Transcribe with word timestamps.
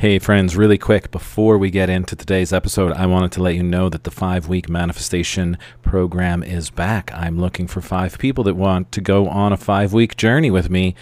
Hey, 0.00 0.18
friends, 0.18 0.56
really 0.56 0.78
quick 0.78 1.10
before 1.10 1.58
we 1.58 1.70
get 1.70 1.90
into 1.90 2.16
today's 2.16 2.54
episode, 2.54 2.92
I 2.92 3.04
wanted 3.04 3.32
to 3.32 3.42
let 3.42 3.54
you 3.54 3.62
know 3.62 3.90
that 3.90 4.04
the 4.04 4.10
five 4.10 4.48
week 4.48 4.66
manifestation 4.66 5.58
program 5.82 6.42
is 6.42 6.70
back. 6.70 7.10
I'm 7.12 7.38
looking 7.38 7.66
for 7.66 7.82
five 7.82 8.16
people 8.16 8.42
that 8.44 8.54
want 8.56 8.92
to 8.92 9.02
go 9.02 9.28
on 9.28 9.52
a 9.52 9.58
five 9.58 9.92
week 9.92 10.16
journey 10.16 10.50
with 10.50 10.70
me. 10.70 10.94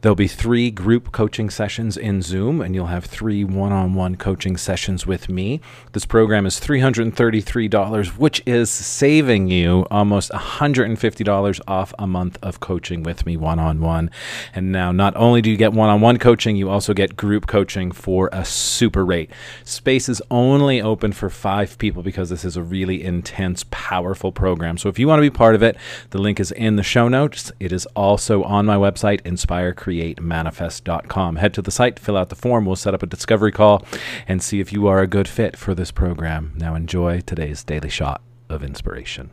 There'll 0.00 0.16
be 0.16 0.28
three 0.28 0.70
group 0.70 1.12
coaching 1.12 1.50
sessions 1.50 1.98
in 1.98 2.22
Zoom, 2.22 2.62
and 2.62 2.74
you'll 2.74 2.86
have 2.86 3.04
three 3.04 3.44
one 3.44 3.70
on 3.70 3.92
one 3.92 4.16
coaching 4.16 4.56
sessions 4.56 5.06
with 5.06 5.28
me. 5.28 5.60
This 5.92 6.06
program 6.06 6.46
is 6.46 6.58
$333, 6.58 8.16
which 8.16 8.42
is 8.46 8.70
saving 8.70 9.48
you 9.48 9.86
almost 9.90 10.30
$150 10.30 11.60
off 11.68 11.92
a 11.98 12.06
month 12.06 12.38
of 12.42 12.60
coaching 12.60 13.02
with 13.02 13.26
me 13.26 13.36
one 13.36 13.58
on 13.58 13.82
one. 13.82 14.10
And 14.54 14.72
now, 14.72 14.90
not 14.90 15.14
only 15.16 15.42
do 15.42 15.50
you 15.50 15.58
get 15.58 15.74
one 15.74 15.90
on 15.90 16.00
one 16.00 16.18
coaching, 16.18 16.56
you 16.56 16.70
also 16.70 16.94
get 16.94 17.14
group 17.14 17.46
coaching 17.46 17.92
for 17.92 18.30
a 18.38 18.44
super 18.44 19.04
rate. 19.04 19.30
Space 19.64 20.08
is 20.08 20.22
only 20.30 20.80
open 20.80 21.10
for 21.12 21.28
five 21.28 21.76
people 21.78 22.04
because 22.04 22.30
this 22.30 22.44
is 22.44 22.56
a 22.56 22.62
really 22.62 23.02
intense, 23.02 23.64
powerful 23.70 24.30
program. 24.30 24.78
So 24.78 24.88
if 24.88 24.96
you 24.98 25.08
want 25.08 25.18
to 25.18 25.22
be 25.22 25.30
part 25.30 25.56
of 25.56 25.62
it, 25.62 25.76
the 26.10 26.18
link 26.18 26.38
is 26.38 26.52
in 26.52 26.76
the 26.76 26.84
show 26.84 27.08
notes. 27.08 27.50
It 27.58 27.72
is 27.72 27.86
also 27.96 28.44
on 28.44 28.64
my 28.64 28.76
website, 28.76 29.22
inspirecreatemanifest.com. 29.22 31.36
Head 31.36 31.54
to 31.54 31.62
the 31.62 31.72
site, 31.72 31.98
fill 31.98 32.16
out 32.16 32.28
the 32.28 32.36
form, 32.36 32.64
we'll 32.64 32.76
set 32.76 32.94
up 32.94 33.02
a 33.02 33.06
discovery 33.06 33.52
call 33.52 33.84
and 34.28 34.40
see 34.42 34.60
if 34.60 34.72
you 34.72 34.86
are 34.86 35.00
a 35.00 35.08
good 35.08 35.26
fit 35.26 35.56
for 35.56 35.74
this 35.74 35.90
program. 35.90 36.52
Now 36.56 36.76
enjoy 36.76 37.20
today's 37.20 37.64
daily 37.64 37.90
shot 37.90 38.22
of 38.48 38.62
inspiration. 38.62 39.30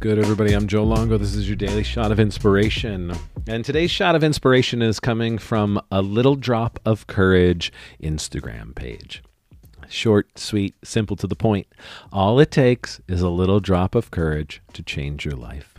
Good, 0.00 0.18
everybody? 0.18 0.54
I'm 0.54 0.66
Joe 0.66 0.84
Longo. 0.84 1.18
This 1.18 1.34
is 1.34 1.46
your 1.46 1.56
daily 1.56 1.82
shot 1.82 2.10
of 2.10 2.18
inspiration. 2.18 3.12
And 3.46 3.62
today's 3.62 3.90
shot 3.90 4.14
of 4.14 4.24
inspiration 4.24 4.80
is 4.80 4.98
coming 4.98 5.36
from 5.36 5.78
a 5.90 6.00
little 6.00 6.36
drop 6.36 6.80
of 6.86 7.06
courage 7.06 7.70
Instagram 8.02 8.74
page. 8.74 9.22
Short, 9.90 10.38
sweet, 10.38 10.74
simple 10.82 11.16
to 11.16 11.26
the 11.26 11.36
point. 11.36 11.66
All 12.10 12.40
it 12.40 12.50
takes 12.50 13.02
is 13.08 13.20
a 13.20 13.28
little 13.28 13.60
drop 13.60 13.94
of 13.94 14.10
courage 14.10 14.62
to 14.72 14.82
change 14.82 15.26
your 15.26 15.36
life. 15.36 15.74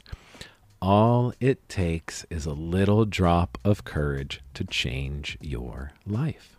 All 0.83 1.33
it 1.39 1.67
takes 1.67 2.23
is 2.29 2.45
a 2.45 2.53
little 2.53 3.05
drop 3.05 3.57
of 3.65 3.85
courage 3.85 4.41
to 4.53 4.63
change 4.63 5.35
your 5.41 5.93
life. 6.05 6.55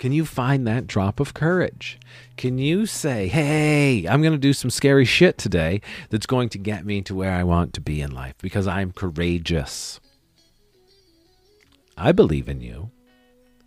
Can 0.00 0.12
you 0.12 0.24
find 0.24 0.66
that 0.66 0.86
drop 0.86 1.20
of 1.20 1.34
courage? 1.34 1.98
Can 2.38 2.56
you 2.56 2.86
say, 2.86 3.28
hey, 3.28 4.08
I'm 4.08 4.22
going 4.22 4.32
to 4.32 4.38
do 4.38 4.54
some 4.54 4.70
scary 4.70 5.04
shit 5.04 5.36
today 5.36 5.82
that's 6.08 6.24
going 6.24 6.48
to 6.48 6.58
get 6.58 6.86
me 6.86 7.02
to 7.02 7.14
where 7.14 7.32
I 7.32 7.44
want 7.44 7.74
to 7.74 7.82
be 7.82 8.00
in 8.00 8.10
life 8.10 8.34
because 8.40 8.66
I'm 8.66 8.92
courageous? 8.92 10.00
I 11.98 12.12
believe 12.12 12.48
in 12.48 12.62
you. 12.62 12.90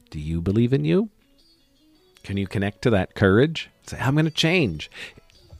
Do 0.09 0.19
you 0.19 0.41
believe 0.41 0.73
in 0.73 0.83
you? 0.85 1.11
Can 2.23 2.37
you 2.37 2.47
connect 2.47 2.81
to 2.81 2.89
that 2.89 3.13
courage? 3.13 3.69
Say, 3.85 3.99
I'm 3.99 4.15
going 4.15 4.25
to 4.25 4.31
change. 4.31 4.89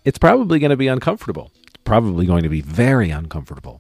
It's 0.06 0.18
probably 0.18 0.58
going 0.58 0.72
to 0.72 0.76
be 0.76 0.88
uncomfortable. 0.88 1.52
It's 1.68 1.84
probably 1.84 2.26
going 2.26 2.42
to 2.42 2.50
be 2.50 2.62
very 2.62 3.12
uncomfortable. 3.12 3.80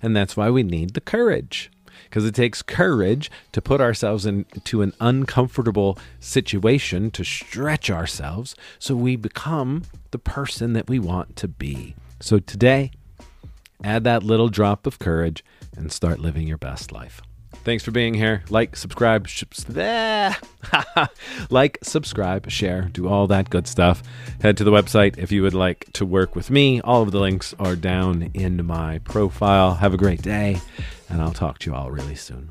And 0.00 0.16
that's 0.16 0.34
why 0.34 0.48
we 0.48 0.62
need 0.62 0.94
the 0.94 1.02
courage 1.02 1.70
because 2.04 2.24
it 2.24 2.34
takes 2.34 2.62
courage 2.62 3.30
to 3.52 3.62
put 3.62 3.80
ourselves 3.80 4.26
into 4.26 4.82
an 4.82 4.92
uncomfortable 5.00 5.98
situation 6.20 7.10
to 7.10 7.24
stretch 7.24 7.90
ourselves 7.90 8.54
so 8.78 8.94
we 8.94 9.16
become 9.16 9.82
the 10.10 10.18
person 10.18 10.72
that 10.72 10.88
we 10.88 10.98
want 10.98 11.36
to 11.36 11.48
be. 11.48 11.94
So 12.20 12.38
today, 12.38 12.92
add 13.82 14.04
that 14.04 14.22
little 14.22 14.48
drop 14.48 14.86
of 14.86 14.98
courage 14.98 15.44
and 15.76 15.90
start 15.90 16.18
living 16.20 16.46
your 16.46 16.58
best 16.58 16.92
life. 16.92 17.20
Thanks 17.64 17.84
for 17.84 17.90
being 17.92 18.14
here. 18.14 18.42
Like, 18.50 18.76
subscribe, 18.76 19.28
sh- 19.28 19.44
like, 21.50 21.78
subscribe, 21.82 22.50
share, 22.50 22.82
do 22.92 23.08
all 23.08 23.26
that 23.28 23.50
good 23.50 23.66
stuff. 23.66 24.02
Head 24.40 24.56
to 24.56 24.64
the 24.64 24.72
website 24.72 25.18
if 25.18 25.30
you 25.30 25.42
would 25.42 25.54
like 25.54 25.86
to 25.92 26.04
work 26.04 26.34
with 26.34 26.50
me. 26.50 26.80
All 26.80 27.02
of 27.02 27.12
the 27.12 27.20
links 27.20 27.54
are 27.58 27.76
down 27.76 28.30
in 28.34 28.64
my 28.66 28.98
profile. 28.98 29.74
Have 29.74 29.94
a 29.94 29.98
great 29.98 30.22
day, 30.22 30.60
and 31.08 31.22
I'll 31.22 31.32
talk 31.32 31.58
to 31.60 31.70
you 31.70 31.76
all 31.76 31.90
really 31.90 32.16
soon. 32.16 32.50